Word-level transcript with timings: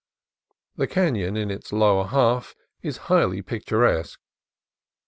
The 0.77 0.87
canon 0.87 1.37
in 1.37 1.51
its 1.51 1.71
lower 1.71 2.07
half 2.07 2.55
is 2.81 2.97
highly 3.05 3.43
picturesque. 3.43 4.19